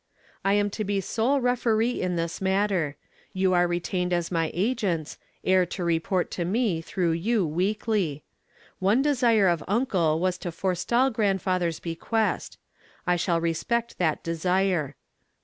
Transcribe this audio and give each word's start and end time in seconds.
I 0.43 0.53
am 0.55 0.71
to 0.71 0.83
be 0.83 0.99
sole 0.99 1.39
referee 1.39 2.01
in 2.01 2.15
this 2.15 2.41
matter. 2.41 2.95
You 3.33 3.53
are 3.53 3.67
retained 3.67 4.11
as 4.13 4.31
my 4.31 4.49
agents, 4.51 5.19
heir 5.43 5.63
to 5.67 5.83
report 5.83 6.31
to 6.31 6.43
me 6.43 6.81
through 6.81 7.11
you 7.11 7.45
weekly. 7.45 8.23
One 8.79 9.03
desire 9.03 9.47
of 9.47 9.63
uncle 9.67 10.19
was 10.19 10.39
to 10.39 10.51
forestall 10.51 11.11
grandfather's 11.11 11.79
bequest. 11.79 12.57
I 13.05 13.15
shall 13.15 13.39
respect 13.39 13.99
that 13.99 14.23
desire. 14.23 14.95